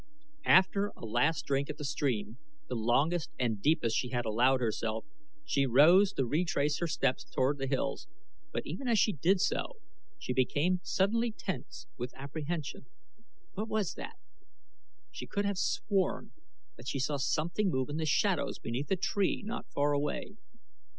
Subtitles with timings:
[0.47, 5.05] After a last drink at the stream, the longest and deepest she had allowed herself,
[5.45, 8.07] she rose to retrace her steps toward the hills;
[8.51, 9.73] but even as she did so
[10.17, 12.87] she became suddenly tense with apprehension.
[13.53, 14.15] What was that?
[15.11, 16.31] She could have sworn
[16.77, 20.33] that she saw something move in the shadows beneath a tree not far away.